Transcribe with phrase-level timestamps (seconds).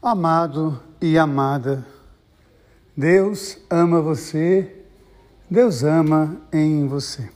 [0.00, 1.84] Amado e amada,
[2.96, 4.84] Deus ama você,
[5.50, 7.28] Deus ama em você.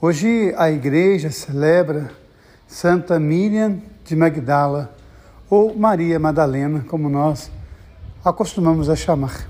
[0.00, 2.12] Hoje a igreja celebra
[2.68, 4.94] Santa Miriam de Magdala,
[5.50, 7.50] ou Maria Madalena, como nós
[8.24, 9.44] acostumamos a chamar.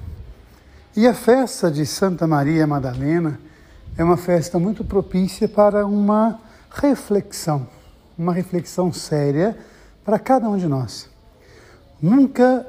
[0.96, 3.38] E a festa de Santa Maria Madalena
[3.98, 6.40] é uma festa muito propícia para uma
[6.70, 7.68] reflexão,
[8.16, 9.54] uma reflexão séria
[10.02, 11.10] para cada um de nós.
[12.02, 12.66] Nunca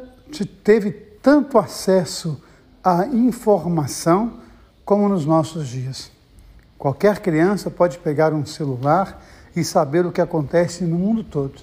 [0.64, 2.42] teve tanto acesso
[2.84, 4.40] à informação
[4.84, 6.12] como nos nossos dias.
[6.78, 9.24] Qualquer criança pode pegar um celular
[9.56, 11.62] e saber o que acontece no mundo todo.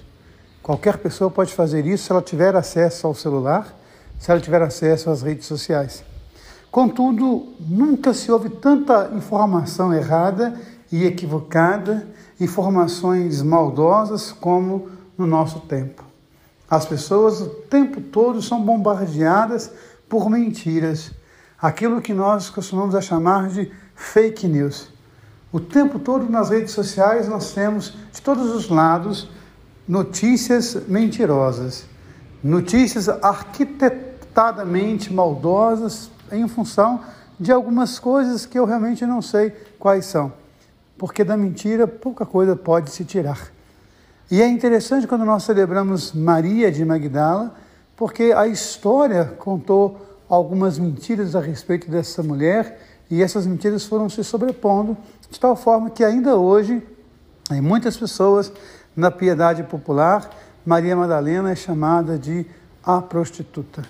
[0.63, 3.75] Qualquer pessoa pode fazer isso se ela tiver acesso ao celular,
[4.17, 6.03] se ela tiver acesso às redes sociais.
[6.71, 10.53] Contudo, nunca se houve tanta informação errada
[10.91, 12.07] e equivocada,
[12.39, 16.08] informações maldosas como no nosso tempo.
[16.69, 19.71] As pessoas o tempo todo são bombardeadas
[20.07, 21.11] por mentiras,
[21.59, 24.89] aquilo que nós costumamos a chamar de fake news.
[25.51, 29.29] O tempo todo nas redes sociais nós temos de todos os lados
[29.87, 31.85] notícias mentirosas,
[32.43, 37.01] notícias arquitetadamente maldosas em função
[37.39, 40.31] de algumas coisas que eu realmente não sei quais são,
[40.99, 43.49] porque da mentira pouca coisa pode se tirar.
[44.31, 47.55] E é interessante quando nós celebramos Maria de Magdala,
[47.95, 49.99] porque a história contou
[50.29, 54.95] algumas mentiras a respeito dessa mulher e essas mentiras foram se sobrepondo
[55.31, 56.81] de tal forma que ainda hoje,
[57.51, 58.51] em muitas pessoas,
[58.95, 60.29] na piedade popular,
[60.63, 62.45] Maria Madalena é chamada de
[62.83, 63.83] a prostituta.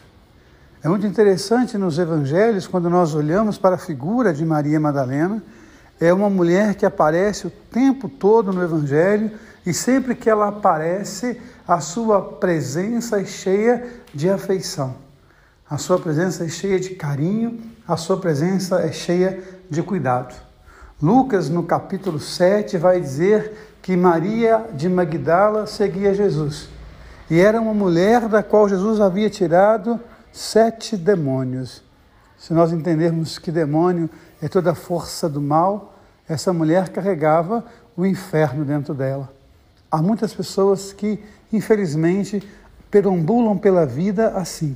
[0.81, 5.43] É muito interessante nos evangelhos, quando nós olhamos para a figura de Maria Madalena,
[5.99, 9.31] é uma mulher que aparece o tempo todo no evangelho
[9.65, 14.95] e sempre que ela aparece, a sua presença é cheia de afeição.
[15.69, 20.35] A sua presença é cheia de carinho, a sua presença é cheia de cuidado.
[21.01, 26.69] Lucas, no capítulo 7, vai dizer que Maria de Magdala seguia Jesus.
[27.29, 29.99] E era uma mulher da qual Jesus havia tirado
[30.31, 31.83] sete demônios.
[32.37, 34.09] Se nós entendermos que demônio
[34.41, 35.93] é toda a força do mal,
[36.27, 37.63] essa mulher carregava
[37.95, 39.38] o inferno dentro dela.
[39.91, 41.19] Há muitas pessoas que,
[41.51, 42.47] infelizmente,
[42.91, 44.75] perambulam pela vida assim.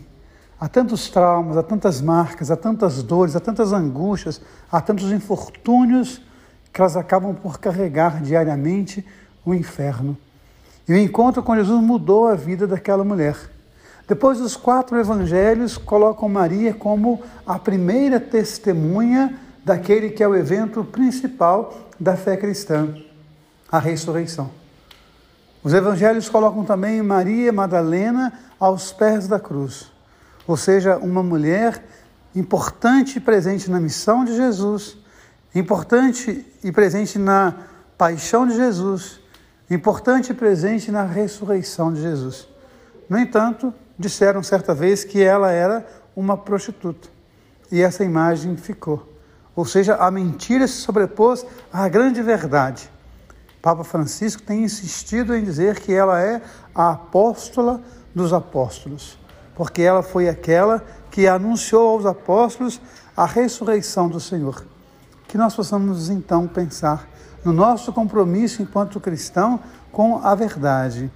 [0.60, 4.42] Há tantos traumas, há tantas marcas, há tantas dores, há tantas angústias,
[4.72, 6.22] há tantos infortúnios
[6.72, 9.06] que elas acabam por carregar diariamente
[9.46, 10.18] o inferno.
[10.88, 13.38] E o encontro com Jesus mudou a vida daquela mulher.
[14.08, 20.84] Depois, os quatro evangelhos colocam Maria como a primeira testemunha daquele que é o evento
[20.84, 22.96] principal da fé cristã,
[23.72, 24.63] a ressurreição.
[25.64, 29.92] Os evangelhos colocam também Maria Madalena aos pés da cruz,
[30.46, 31.82] ou seja, uma mulher
[32.36, 34.98] importante e presente na missão de Jesus,
[35.56, 37.56] importante e presente na
[37.98, 39.22] paixão de Jesus,
[39.70, 42.48] importante e presente na ressurreição de Jesus.
[43.08, 45.86] No entanto, disseram certa vez que ela era
[46.16, 47.08] uma prostituta
[47.72, 49.12] e essa imagem ficou.
[49.56, 52.92] Ou seja, a mentira se sobrepôs à grande verdade.
[53.64, 56.42] Papa Francisco tem insistido em dizer que ela é
[56.76, 57.82] a apóstola
[58.14, 59.18] dos apóstolos,
[59.56, 62.82] porque ela foi aquela que anunciou aos apóstolos
[63.16, 64.66] a ressurreição do Senhor.
[65.30, 67.08] Que nós possamos então pensar
[67.46, 69.62] no nosso compromisso enquanto cristão
[69.94, 71.10] com a verdade,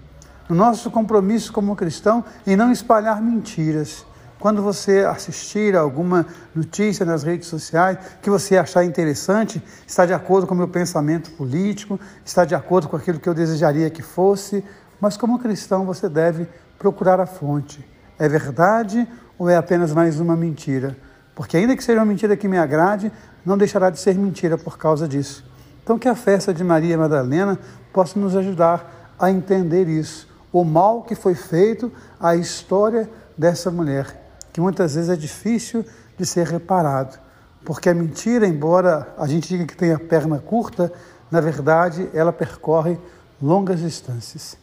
[0.48, 4.06] no nosso compromisso como cristão em não espalhar mentiras
[4.40, 10.46] quando você assistir alguma notícia nas redes sociais que você achar interessante, está de acordo
[10.46, 14.64] com o meu pensamento político, está de acordo com aquilo que eu desejaria que fosse,
[15.02, 17.84] mas como cristão você deve procurar a fonte.
[18.20, 19.08] É verdade
[19.40, 20.96] ou é apenas mais uma mentira?
[21.36, 23.12] Porque ainda que seja uma mentira que me agrade,
[23.46, 25.44] não deixará de ser mentira por causa disso.
[25.84, 27.58] Então que a festa de Maria Madalena
[27.92, 34.27] possa nos ajudar a entender isso, o mal que foi feito à história dessa mulher
[34.58, 35.86] que muitas vezes é difícil
[36.18, 37.20] de ser reparado.
[37.64, 40.92] Porque a mentira, embora a gente diga que tem a perna curta,
[41.30, 42.98] na verdade ela percorre
[43.40, 44.58] longas distâncias.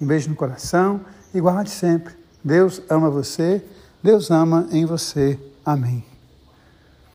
[0.00, 1.00] Um beijo no coração
[1.34, 2.14] e guarde sempre.
[2.44, 3.60] Deus ama você,
[4.00, 5.36] Deus ama em você.
[5.66, 6.09] Amém.